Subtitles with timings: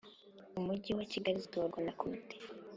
[0.59, 2.35] Umujyi wa Kigali zitorwa na Komite